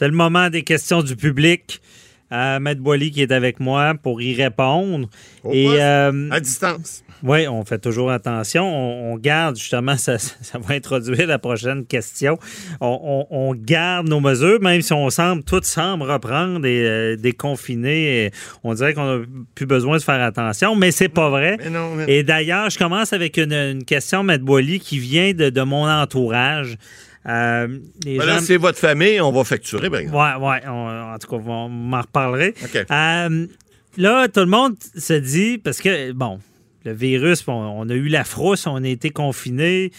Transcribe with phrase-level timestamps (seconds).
[0.00, 1.78] C'est le moment des questions du public.
[2.32, 5.10] Euh, Maître Boily qui est avec moi pour y répondre.
[5.44, 7.04] Au Et poste, euh, à distance.
[7.22, 8.64] oui, on fait toujours attention.
[8.64, 12.38] On, on garde justement, ça, ça va introduire la prochaine question.
[12.80, 17.16] On, on- on garde nos mesures, même si on semble, tout semble reprendre et euh,
[17.16, 18.24] déconfiner.
[18.26, 18.30] Et
[18.64, 19.24] on dirait qu'on n'a
[19.54, 21.58] plus besoin de faire attention, mais c'est pas vrai.
[21.62, 25.34] Mais non, mais- Et d'ailleurs, je commence avec une, une question, Maître Boily, qui vient
[25.34, 26.78] de, de mon entourage.
[27.28, 30.16] Euh, les Ben là, gens- c'est votre famille, on va facturer, par exemple.
[30.42, 30.60] Ouais, ouais.
[30.66, 32.54] on- en tout cas, on m'en reparlerait.
[32.90, 33.46] Euh,
[33.98, 36.38] là, tout le monde se dit, parce que, bon,
[36.84, 39.90] le virus, bon, on a eu la frousse, on a été confinés.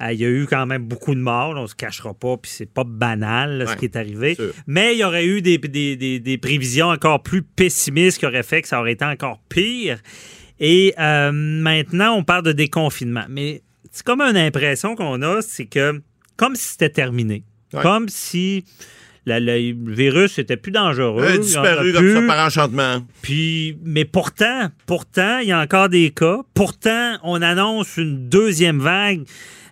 [0.00, 2.36] Euh, Il y a eu quand même beaucoup de morts, là, on se cachera pas,
[2.38, 4.34] puis c'est pas banal là, ce qui est arrivé.
[4.34, 4.52] sûr.
[4.66, 8.42] Mais il y aurait eu des, des- des- des prévisions encore plus pessimistes qui auraient
[8.42, 9.98] fait que ça aurait été encore pire.
[10.58, 13.24] Et euh, maintenant, on parle de déconfinement.
[13.28, 16.00] Mais c'est comme une impression qu'on a, c'est que
[16.36, 17.44] comme si c'était terminé.
[17.72, 17.82] Ouais.
[17.82, 18.64] Comme si
[19.24, 21.22] la- le virus était plus dangereux.
[21.24, 23.06] Euh, disparu comme ça par enchantement.
[23.22, 26.40] Puis, mais pourtant, pourtant, il y a encore des cas.
[26.54, 29.22] Pourtant, on annonce une deuxième vague.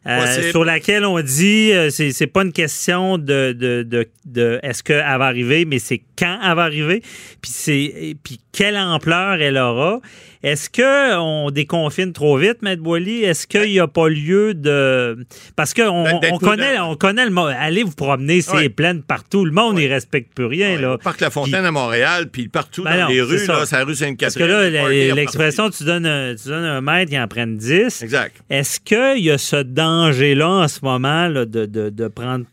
[0.06, 4.58] euh, sur laquelle on dit euh, c'est c'est pas une question de, de, de, de
[4.62, 7.02] est-ce qu'elle va arriver, mais c'est quand elle va arriver,
[7.42, 10.00] puis c'est et puis quelle ampleur elle aura.
[10.42, 13.24] Est-ce que on déconfine trop vite, Maître Boily?
[13.24, 16.91] Est-ce qu'il n'y a pas lieu de parce qu'on Ben, on connaît prudent.
[16.92, 17.52] on connaît le monde.
[17.58, 18.68] Allez vous promener, c'est Ouais.
[18.70, 19.44] plein partout.
[19.44, 20.96] Le monde, il respecte plus rien Ouais, là.
[20.96, 23.52] Parc La Fontaine à Montréal, puis partout Ben dans non, les rues, ça.
[23.52, 24.46] là, c'est la rue Parce Sainte-Catherine.
[24.46, 24.72] que
[25.11, 28.02] là, l'expression, tu donnes, un, tu donnes un mètre, en prennent 10.
[28.02, 28.36] Exact.
[28.48, 32.46] Est-ce qu'il y a ce danger-là en ce moment là, de, de- de prendre Ben,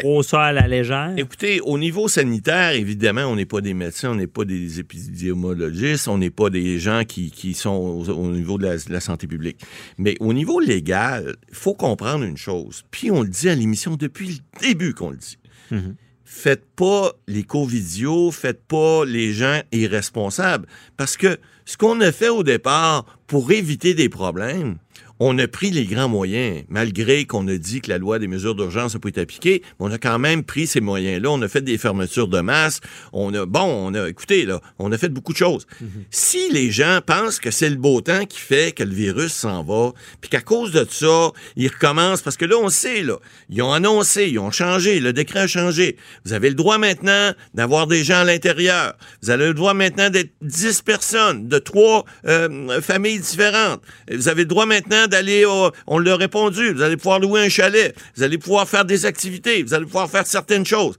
[0.00, 1.12] trop ça à la légère?
[1.16, 6.08] Écoutez, au niveau sanitaire, évidemment, on n'est pas des médecins, on n'est pas des épidémiologistes,
[6.08, 9.00] on n'est pas des gens qui, qui sont au, au niveau de la, de la
[9.00, 9.60] santé publique.
[9.98, 12.84] Mais au niveau légal, il faut comprendre une chose.
[12.90, 15.38] Puis on le dit à l'émission depuis le début qu'on le dit.
[15.70, 15.94] Mhm.
[16.24, 20.66] Faites pas les covidios, faites pas les gens irresponsables.
[20.96, 24.76] Parce que ce qu'on a fait au départ pour éviter des problèmes,
[25.24, 28.56] on a pris les grands moyens, malgré qu'on a dit que la loi des mesures
[28.56, 31.30] d'urgence n'a pas été appliquée, mais on a quand même pris ces moyens-là.
[31.30, 32.80] On a fait des fermetures de masse.
[33.12, 35.68] On a, bon, on a, écoutez, là, on a fait beaucoup de choses.
[36.10, 39.62] Si les gens pensent que c'est le beau temps qui fait que le virus s'en
[39.62, 43.18] va, puis qu'à cause de ça, ils recommencent, parce que là, on sait, là,
[43.48, 45.96] ils ont annoncé, ils ont changé, le décret a changé.
[46.24, 48.94] Vous avez le droit maintenant d'avoir des gens à l'intérieur.
[49.22, 53.82] Vous avez le droit maintenant d'être 10 personnes, de trois euh, familles différentes.
[54.10, 57.48] Vous avez le droit maintenant d'aller, au- on l'a répondu, vous allez pouvoir louer un
[57.48, 60.96] chalet, vous allez pouvoir faire des activités, vous allez pouvoir faire certaines choses.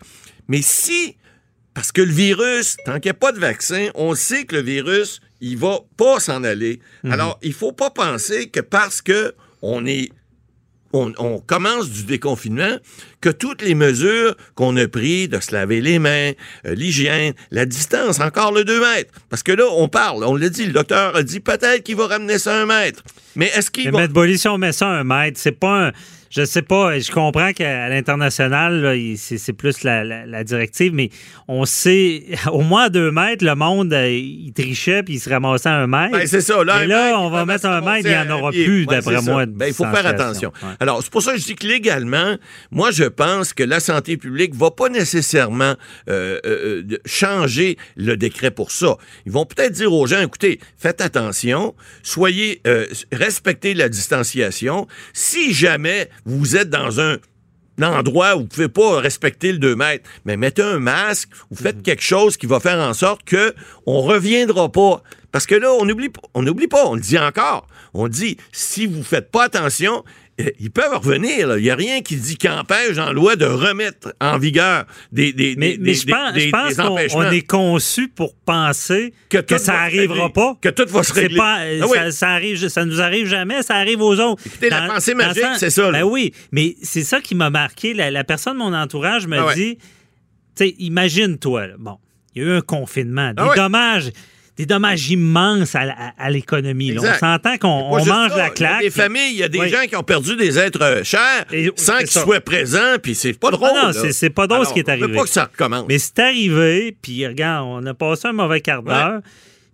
[0.47, 1.17] Mais si
[1.73, 4.61] parce que le virus, tant qu'il n'y a pas de vaccin, on sait que le
[4.61, 6.79] virus, il va pas s'en aller.
[7.09, 10.09] Alors, il faut pas penser que parce que on est
[10.95, 12.77] on, on commence du déconfinement,
[13.23, 16.31] que toutes les mesures qu'on a prises de se laver les mains,
[16.67, 19.11] euh, l'hygiène, la distance, encore le 2 mètres.
[19.29, 22.07] Parce que là, on parle, on l'a dit, le docteur a dit peut-être qu'il va
[22.07, 23.01] ramener ça à un mètre.
[23.37, 24.07] Mais est-ce qu'il Mais va...
[24.07, 25.91] Boily, si on met ça à un mètre, c'est pas un.
[26.35, 31.11] Je sais pas, je comprends qu'à l'international, c'est plus la, la- la directive, mais
[31.47, 35.29] on sait, au moins à deux mètres, le monde, euh, il trichait puis il se
[35.29, 36.13] ramassait à un mètre.
[36.13, 36.63] Ben, c'est ça.
[36.63, 38.65] Là, Et là, mètre, on va mettre un mètre, il n'y en aura pied.
[38.65, 39.45] plus, Ouais, d'après moi.
[39.45, 40.51] Ben, il faut faire attention.
[40.63, 40.69] Ouais.
[40.79, 42.35] Alors, c'est pour ça que je dis que légalement,
[42.71, 45.75] moi, je pense que la santé publique va pas nécessairement
[46.09, 48.97] euh, euh, euh, changer le décret pour ça.
[49.25, 54.87] Ils vont peut-être dire aux gens, écoutez, faites attention, soyez, euh, respectez la distanciation.
[55.13, 57.17] Si jamais vous êtes dans un
[57.81, 61.81] endroit où vous pouvez pas respecter le 2 mètres, mais mettez un masque ou faites
[61.81, 63.53] quelque chose qui va faire en sorte que
[63.85, 65.01] on reviendra pas.
[65.31, 67.67] Parce que là, on n'oublie pas, on n'oublie pas, on le dit encore.
[67.95, 70.03] On dit, si vous faites pas attention,
[70.59, 71.47] ils peuvent revenir.
[71.47, 71.57] là.
[71.57, 75.55] Il n'y a rien qui dit qu'empêche en loi de remettre en vigueur des, des,
[75.57, 79.13] Mais, des- mais des- je pense, des- je pense des qu'on est conçu pour penser
[79.29, 80.33] Que ça va se arrivera régler.
[80.33, 80.57] pas.
[80.61, 81.37] Que tout va se régler.
[81.37, 81.97] pas, Ah oui.
[81.97, 84.41] ça, ça arrive, ça nous arrive jamais, ça arrive aux autres.
[84.45, 85.99] Écoutez, la pensée magique, c'est ça, là.
[85.99, 87.93] Ben oui, mais c'est ça qui m'a marqué.
[87.93, 89.55] La, la personne de mon entourage me Ah ouais.
[89.55, 91.97] dit, tu sais, imagine-toi, bon,
[92.35, 93.55] il y a eu un confinement, des Ah ouais.
[93.55, 94.11] dommages.
[94.57, 96.95] Des dommages immenses à, l'économie.
[96.99, 98.81] On s'entend qu'on mange ça, la Il y a claque.
[98.81, 99.69] des familles, il y a des Oui.
[99.69, 103.33] gens qui ont perdu des êtres euh, chers Et- sans qu'ils soient présents, puis c'est
[103.33, 103.69] pas drôle.
[103.75, 105.07] Ah non, c'est- pas drôle Alors, ce qui est arrivé.
[105.15, 105.85] pas que ça recommence.
[105.89, 109.21] Mais c'est arrivé, puis regarde, on a passé un mauvais quart d'heure.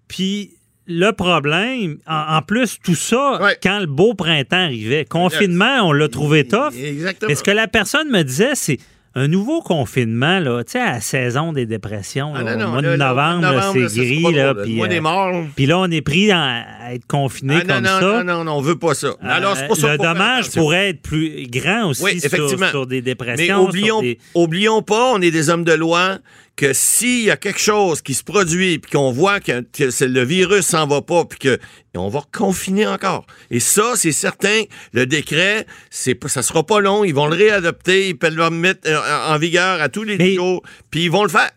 [0.08, 0.52] Puis
[0.88, 3.58] le problème, en, en plus, tout ça, Ouais.
[3.62, 6.74] quand le beau printemps arrivait, confinement, on l'a trouvé tough.
[6.82, 7.30] Exactement.
[7.30, 8.78] Mais ce que la personne me disait, c'est
[9.16, 12.70] un nouveau confinement, là, tu sais, à la saison des dépressions, Ah, là, non, au
[12.74, 16.32] mois là, de novembre, c'est gris, là, puis Le euh, puis là, on est pris
[16.32, 18.02] à, à être confiné Ah, comme non, ça.
[18.02, 19.10] non, non, non, on veut pas ça.
[19.22, 22.70] Alors, Euh, le faut faire dommage pourrait être plus grand aussi Oui, effectivement.
[22.70, 23.64] sur des Mais dépressions.
[23.64, 26.20] oublions, sur des- oublions pas, on est des hommes de loi,
[26.60, 29.64] que s'il y a quelque chose qui se produit, puis qu'on voit que,
[30.02, 31.58] le virus s'en va pas, puis que
[31.96, 33.26] on va confiner encore.
[33.50, 38.10] Et ça, c'est certain, le décret, c'est ça sera pas long, ils vont le réadopter,
[38.10, 39.00] ils peuvent le mettre euh,
[39.34, 40.62] en vigueur à tous les Mais- jours,
[40.92, 41.52] puis ils vont le faire.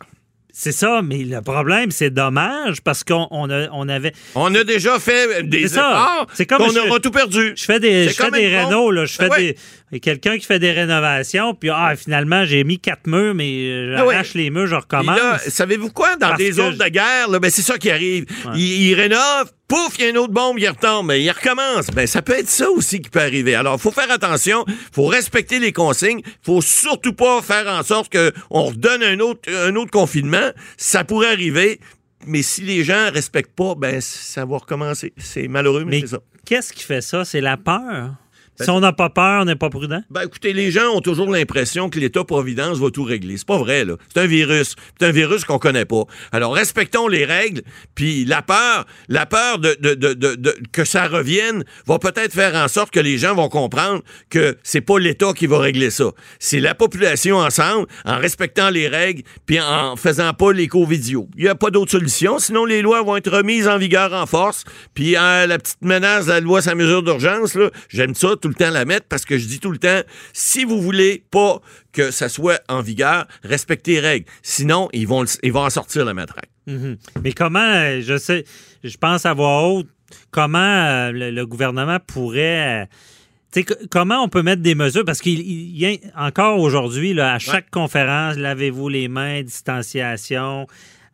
[0.55, 4.13] C'est ça, mais le problème, c'est dommage parce qu'on on on avait.
[4.35, 7.55] On a déjà fait des efforts, C'est comme qu'on je- aura tout perdu.
[7.57, 9.07] Je fais des, je fais des rénaux, là.
[9.07, 9.43] Je fais Ah ouais.
[9.55, 9.57] des.
[10.01, 14.07] Quelqu'un qui fait des rénovations, puis ah, finalement, j'ai mis quatre murs, mais euh, Ah
[14.07, 14.15] ouais.
[14.15, 15.19] j'arrache les murs, je recommence.
[15.49, 16.17] savez-vous quoi?
[16.17, 18.25] Dans Parce des zones de guerre, ben, c'est ça qui arrive.
[18.55, 21.89] Ils, ils rénovent, pouf, il y a une autre bombe, il retombe, mais il recommence.
[21.89, 23.55] Ben, ça peut être ça aussi qui peut arriver.
[23.55, 27.67] Alors, il faut faire attention, il faut respecter les consignes, il faut surtout pas faire
[27.69, 30.53] en sorte qu'on redonne un autre, un autre confinement.
[30.79, 31.81] Ça pourrait arriver,
[32.27, 35.13] mais si les gens respectent pas, ben, ça va recommencer.
[35.19, 36.21] C'est malheureux, mais, mais c'est ça.
[36.47, 37.25] qu'est-ce qui fait ça?
[37.27, 38.15] C'est la peur?
[38.59, 40.03] Ben, si on n'a pas peur, on n'est pas prudent.
[40.11, 43.37] Ben, écoutez, les gens ont toujours l'impression que l'État-providence va tout régler.
[43.39, 43.95] C'est pas vrai, là.
[44.15, 44.77] C'est un virus.
[45.01, 46.03] C'est un virus qu'on connaît pas.
[46.33, 47.63] Alors, respectons les règles,
[47.95, 52.55] puis la peur, la peur de, de- de- de- que ça revienne va peut-être faire
[52.55, 56.11] en sorte que les gens vont comprendre que c'est pas l'État qui va régler ça.
[56.39, 61.29] C'est la population ensemble, en respectant les règles, puis en faisant pas l'éco-vidéo.
[61.37, 64.27] Il y a pas d'autre solution, sinon les lois vont être remises en vigueur en
[64.27, 64.65] force,
[64.95, 68.52] puis euh, la petite menace de la loi sans mesure d'urgence, là, j'aime ça tout
[68.53, 70.01] le temps la mettre parce que je dis tout le temps,
[70.33, 71.61] si vous voulez pas
[71.93, 74.27] que ça soit en vigueur, respectez les règles.
[74.43, 76.49] Sinon, ils vont, le- ils vont en sortir la matraque.
[76.67, 76.97] Mhm.
[77.25, 78.45] Mais comment, euh, je sais,
[78.85, 79.89] je pense à voix haute,
[80.31, 82.83] comment euh, le, le gouvernement pourrait.
[82.83, 82.87] euh,
[83.53, 85.05] tu sais, co- comment on peut mettre des mesures?
[85.05, 85.97] Parce qu'il il y a
[86.27, 90.67] encore aujourd'hui, là, à chaque conférence, lavez-vous les mains, distanciation.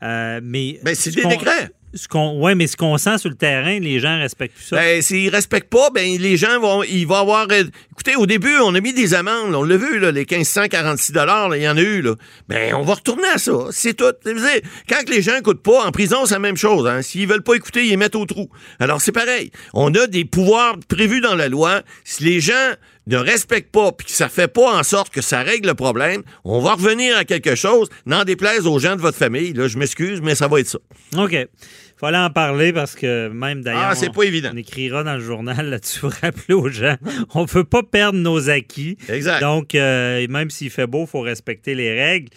[0.03, 1.71] euh, mais Ben, c'est ce des décrets.
[1.95, 4.77] Ce mais ce qu'on sent sur le terrain, les gens respectent ça.
[4.77, 8.57] Ben, s'ils respectent pas, ben, les gens vont, ils vont avoir, euh, écoutez, au début,
[8.63, 11.77] on a mis des amendes, on l'a vu, là, les 1546 dollars, il y en
[11.77, 12.15] a eu, là.
[12.49, 13.53] Ben, on va retourner à ça.
[13.71, 14.05] C'est tout.
[14.89, 17.01] Quand les gens écoutent pas, en prison, c'est la même chose, hein.
[17.01, 18.51] S'ils veulent pas écouter, ils les mettent au trou.
[18.81, 19.51] Alors, c'est pareil.
[19.73, 21.83] On a des pouvoirs prévus dans la loi.
[22.05, 22.75] Si les gens
[23.09, 26.23] ne respectent pas, puis que ça fait pas en sorte que ça règle le problème,
[26.45, 29.53] on va revenir à quelque chose, n'en déplaise aux gens de votre famille.
[29.53, 30.79] Là, je m'excuse, mais ça va être ça.
[31.17, 31.37] OK.
[31.97, 33.89] Fallait en parler parce que même d'ailleurs.
[33.91, 34.51] Ah, c'est on- pas évident.
[34.53, 36.97] On écrira dans le journal là-dessus pour rappeler aux gens.
[37.35, 38.97] On ne veut pas perdre nos acquis.
[39.09, 39.41] Exact.
[39.41, 42.29] Donc, euh, même s'il fait beau, il faut respecter les règles.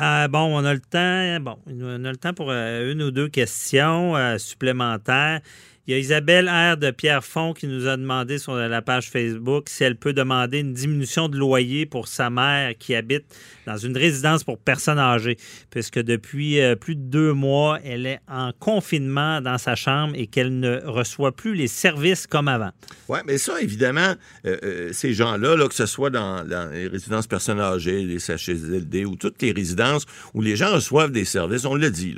[0.00, 1.40] Euh, bon, on a le temps.
[1.40, 5.40] Bon, on a le temps pour euh, une ou deux questions euh, supplémentaires.
[5.88, 6.76] Il y a Isabelle R.
[6.76, 10.72] de Pierrefonds qui nous a demandé sur la page Facebook si elle peut demander une
[10.72, 13.24] diminution de loyer pour sa mère qui habite
[13.66, 15.36] dans une résidence pour personnes âgées,
[15.70, 20.28] puisque depuis euh, plus de deux mois, elle est en confinement dans sa chambre et
[20.28, 22.70] qu'elle ne reçoit plus les services comme avant.
[23.08, 24.14] Oui, mais ça, évidemment,
[24.46, 29.04] euh, euh, ces gens-là, là, que ce soit dans, les résidences personnes âgées, les CHSLD
[29.04, 32.16] ou toutes les résidences où les gens reçoivent des services, on l'a dit.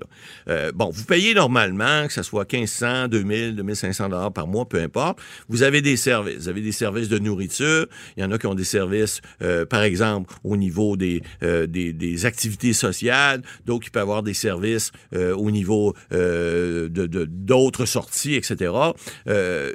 [0.74, 5.18] Bon, vous payez normalement, que ce soit 1500, 2000, 2500 dollars par mois, peu importe.
[5.49, 6.37] Vous avez des services.
[6.38, 7.87] Vous avez des services de nourriture.
[8.16, 11.66] Il y en a qui ont des services, euh, par exemple, au niveau des, euh,
[11.66, 13.42] des, des activités sociales.
[13.66, 18.73] D'autres qui peuvent avoir des services euh, au niveau de de- d'autres sorties, etc.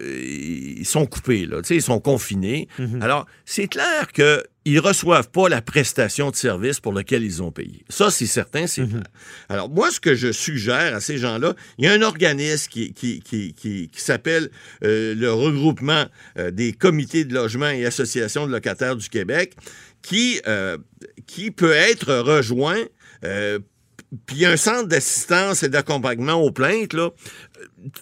[0.02, 1.62] Ils sont coupés, là.
[1.62, 2.68] Tu sais, ils sont confinés.
[3.02, 7.52] Alors, c'est clair que ils reçoivent pas la prestation de service pour laquelle ils ont
[7.52, 7.84] payé.
[7.90, 9.04] Ça, c'est certain, c'est clair.
[9.50, 12.94] Alors, moi, ce que je suggère à ces gens-là, il y a un organisme qui,
[12.94, 14.50] qui, qui, qui, qui s'appelle
[14.84, 16.06] euh, le regroupement
[16.38, 19.56] euh, des comités de logement et associations de locataires du Québec,
[20.02, 20.78] qui, euh,
[21.26, 22.86] qui peut être rejoint
[24.26, 27.12] puis il y a un centre d'assistance et d'accompagnement aux plaintes, là,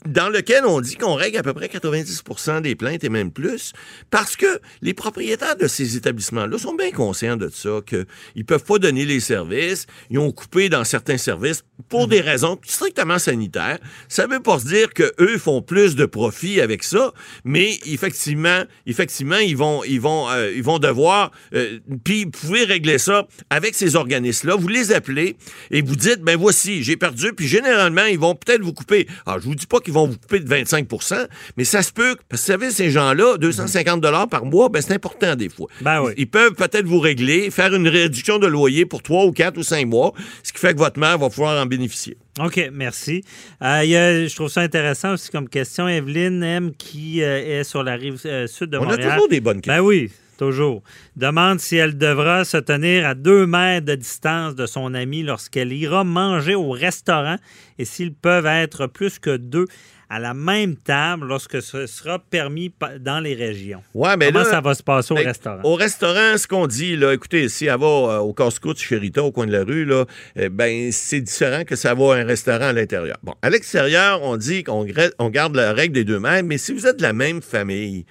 [0.05, 3.73] dans lequel on dit qu'on règle à peu près 90% des plaintes et même plus,
[4.09, 8.79] parce que les propriétaires de ces établissements-là sont bien conscients de ça, qu'ils peuvent pas
[8.79, 13.77] donner les services, ils ont coupé dans certains services pour des raisons strictement sanitaires.
[14.07, 18.63] Ça veut pas se dire que eux font plus de profit avec ça, mais effectivement,
[18.85, 21.31] effectivement, ils vont, ils vont, euh, ils vont devoir.
[21.53, 24.55] euh, puis vous pouvez régler ça avec ces organismes-là.
[24.55, 25.37] Vous les appelez
[25.71, 27.33] et vous dites, ben voici, j'ai perdu.
[27.33, 29.07] Puis généralement, ils vont peut-être vous couper.
[29.25, 31.27] Alors, je vous dis pas qu'ils vont vous couper de 25%
[31.57, 32.15] mais ça se peut.
[32.29, 35.67] Parce que vous savez, ces gens-là, 250 dollars par mois, ben c'est important des fois.
[35.81, 36.13] Ben oui.
[36.17, 39.63] Ils peuvent peut-être vous régler, faire une réduction de loyer pour 3 ou 4 ou
[39.63, 40.13] 5 mois,
[40.43, 42.17] ce qui fait que votre mère va pouvoir en bénéficier.
[42.39, 43.23] OK, merci.
[43.63, 45.87] Euh, il y a- je trouve ça intéressant aussi comme question.
[45.87, 49.13] Evelyne M, qui euh, est sur la rive euh, sud de On a Montréal.
[49.13, 49.85] toujours des bonnes Ben questions.
[49.85, 50.83] oui, toujours.
[51.15, 55.73] Demande si elle devra se tenir à deux mètres de distance de son ami lorsqu'elle
[55.73, 57.37] ira manger au restaurant
[57.79, 59.65] et s'ils peuvent être plus que deux
[60.09, 63.83] à la même table lorsque ce sera permis dans les régions.
[63.93, 65.61] Ouais, mais Comment là, ça va se passer au restaurant?
[65.63, 69.21] Au restaurant, ce qu'on dit, là, écoutez, si elle va euh, au casse-croûte chez Rita,
[69.21, 70.05] au coin de la rue, là,
[70.37, 73.17] euh, ben, c'est différent que ça va à un restaurant à l'intérieur.
[73.23, 74.85] Bon, à l'extérieur, on dit qu'on
[75.19, 78.05] on garde la règle des deux mètres, mais si vous êtes de la même famille,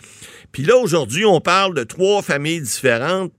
[0.53, 3.33] puis là, aujourd'hui, on parle de trois familles différentes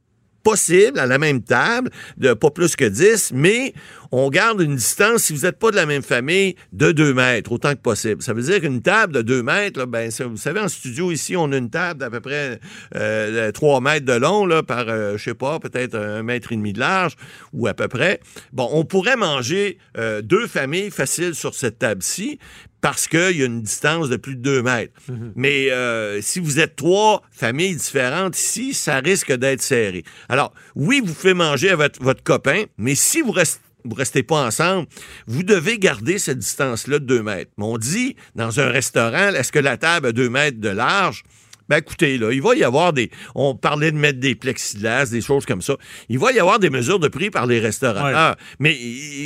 [0.48, 3.74] possibles à la même table, de pas plus que 10, mais
[4.12, 7.52] on garde une distance, si vous n'êtes pas de la même famille, de 2 mètres,
[7.52, 8.22] autant que possible.
[8.22, 11.36] Ça veut dire qu'une table de 2 mètres, là, ben, vous savez, en studio ici,
[11.36, 12.60] on a une table d'à peu près
[12.96, 16.56] euh, 3 mètres de long, là, par, euh, je sais pas, peut-être un mètre et
[16.56, 17.16] demi de large,
[17.54, 18.20] ou à peu près.
[18.54, 22.40] Bon, on pourrait manger euh, deux familles faciles sur cette table-ci,
[22.82, 24.94] parce qu'il y a une distance de plus de 2 mètres.
[25.36, 30.04] Mais euh, si vous êtes trois familles différentes ici, ça risque d'être serré.
[30.30, 34.46] Alors, oui, vous pouvez manger votre, votre copain, mais si vous restez vous restez pas
[34.46, 34.88] ensemble,
[35.28, 37.52] vous devez garder cette distance-là de 2 mètres.
[37.58, 41.24] Mais on dit, dans un restaurant, est-ce que la table a 2 mètres de large?
[41.70, 43.10] Ben écoutez, là, il va y avoir des.
[43.36, 45.76] On parlait de mettre des plexiglas, des choses comme ça.
[46.10, 48.36] Il va y avoir des mesures de prix par les restaurateurs.
[48.60, 48.78] Mais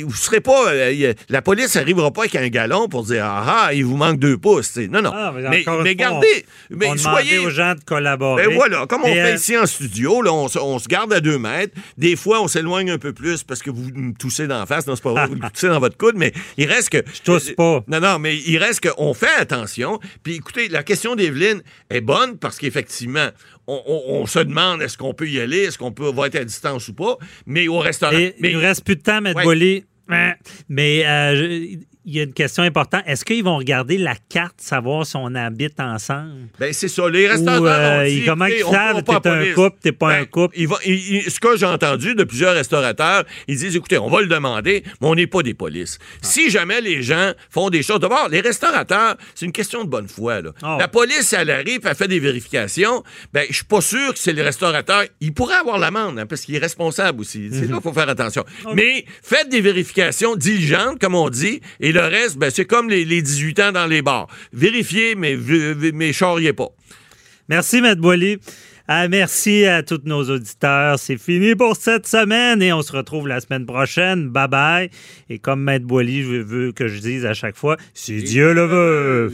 [0.04, 0.68] vous serez pas.
[0.72, 4.18] euh, la police n'arrivera pas avec un galon pour dire Ah ah, il vous manque
[4.18, 4.76] deux pouces.
[4.76, 5.12] Non, non.
[5.14, 6.44] Ah, mais mais mais gardez.
[6.70, 7.32] mais on soyez.
[7.36, 8.46] demandait aux gens de collaborer.
[8.46, 10.88] Ben voilà, comme on Et, fait euh, ici en studio, là, on, se- on se
[10.88, 11.74] garde à deux mètres.
[11.98, 14.86] Des fois, on s'éloigne un peu plus parce que vous me toussez d'en face.
[14.86, 17.02] Non, c'est pas vrai, vous me toussez dans votre coude, mais il reste que.
[17.14, 17.84] Je tousse pas.
[17.88, 20.00] Non, non, mais il reste qu'on fait attention.
[20.22, 23.28] Puis écoutez, la question d'Evelyne est bonne parce qu'effectivement,
[23.66, 26.36] on, on- on se demande est-ce qu'on peut y aller, est-ce qu'on peut va être
[26.36, 27.16] à distance ou pas.
[27.46, 28.16] Mais au restaurant.
[28.16, 29.32] Et mais, il nous reste plus de temps, M.
[29.36, 29.42] Ouais.
[29.44, 29.84] Boily.
[30.08, 30.34] Hein?
[30.68, 33.02] Mais euh, il y a une question importante.
[33.06, 36.48] Est-ce qu'ils vont regarder la carte, savoir si on habite ensemble?
[36.58, 37.08] Ben, c'est ça.
[37.08, 37.62] Les restaurateurs.
[37.62, 39.02] Ou, euh, ont dit, ils- comment ils savent?
[39.04, 40.54] t'es un couple, t'es pas un Ben, couple?
[40.58, 44.20] ils ils- ils- ce que j'ai entendu de plusieurs restaurateurs, ils disent écoutez, on va
[44.20, 45.98] le demander, mais on n'est pas des polices.
[46.00, 46.16] Ah.
[46.22, 48.00] Si jamais les gens font des choses.
[48.00, 50.40] D'abord, les restaurateurs, c'est une question de bonne foi.
[50.40, 50.50] là.
[50.62, 50.76] Ah.
[50.80, 53.02] La police, elle arrive, elle fait des vérifications.
[53.32, 55.04] Ben, je suis pas sûr que c'est les restaurateurs.
[55.20, 57.48] Il pourrait avoir l'amende, hein, parce qu'il est responsable aussi.
[57.52, 57.70] C'est Mhm.
[57.70, 58.44] là qu'il faut faire attention.
[58.74, 63.04] Mais faites des vérifications diligentes, comme on dit, et le reste, ben, c'est comme les,
[63.04, 64.28] les 18 ans dans les bars.
[64.52, 65.36] Vérifiez, mais,
[65.94, 66.68] mais charriez pas.
[67.48, 67.94] Merci, M.
[67.96, 68.38] Boily.
[68.88, 70.98] Ah, merci à tous nos auditeurs.
[70.98, 74.28] C'est fini pour cette semaine et on se retrouve la semaine prochaine.
[74.28, 74.90] Bye bye.
[75.30, 78.66] Et comme Maître Boily, je veux que je dise à chaque fois, si Dieu le
[78.66, 79.32] veut.